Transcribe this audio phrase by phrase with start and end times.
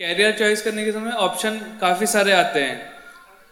[0.00, 2.80] Career choice करने के समय ऑप्शन काफ़ी सारे आते हैं।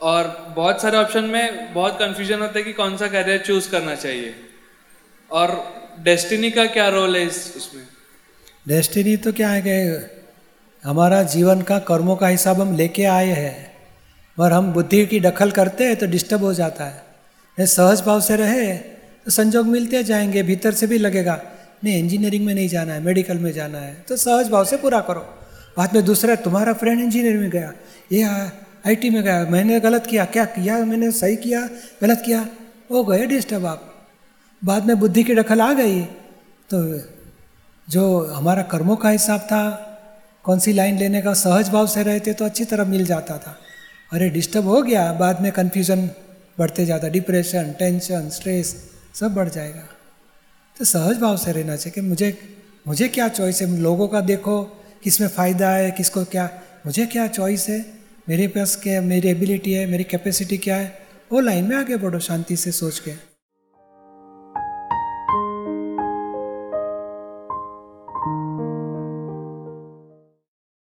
[0.00, 3.95] और बहुत सारे ऑप्शन में बहुत कंफ्यूजन होता है कि कौन सा कैरियर चूज़ करना
[3.95, 4.34] चाहिए।
[5.30, 5.52] और
[6.00, 7.82] डेस्टिनी का क्या रोल है इस, उसमें?
[8.68, 10.16] डेस्टिनी तो क्या है कि
[10.84, 13.72] हमारा जीवन का कर्मों का हिसाब हम लेके आए हैं।
[14.38, 18.36] और हम बुद्धि की दखल करते हैं तो डिस्टर्ब हो जाता है। सहज भाव से
[18.36, 21.41] रहे तो संजोग मिलते जाएँगे, भीतर से भी लगेगा,
[21.84, 25.00] नहीं इंजीनियरिंग में नहीं जाना है मेडिकल में जाना है तो सहज भाव से पूरा
[25.00, 25.24] करो।
[25.79, 27.73] बाद में दूसरा, तुम्हारा फ्रेंड इंजीनियर में गया,
[28.12, 28.23] ये
[28.87, 31.61] आईटी में गया, मैंने गलत किया, क्या किया मैंने, सही किया,
[32.03, 32.48] गलत किया?
[32.91, 33.89] वो गए डिस्टर्ब आप।
[34.62, 36.01] बाद में बुद्धि की दखल आ गई।
[36.71, 36.79] तो
[37.89, 39.62] जो हमारा कर्मों का हिसाब था,
[40.45, 43.57] कौन सी लाइन लेने का सहज भाव से रहते तो अच्छी तरह मिल जाता था।
[44.12, 46.11] अरे डिस्टर्ब हो गया, बाद में कन्फ्यूज़न
[46.59, 48.75] बढ़ते जाता डिप्रेशन टेंशन स्ट्रेस
[49.14, 49.86] सब बढ़ जाएगा।
[50.77, 52.39] तो सहज भाव से रहना चाहिए कि मुझे
[52.89, 53.77] मुझे क्या चॉइस है?
[53.79, 56.50] लोगों का देखो किसमें फ़ायदा है, किसको क्या?
[56.86, 57.86] मुझे क्या चॉइस है?
[58.28, 60.98] मेरे पास क्या, मेरी एबिलिटी है, मेरी कैपेसिटी क्या है?
[61.33, 63.31] वो लाइन में आगे बढ़ो, शांति से सोच के।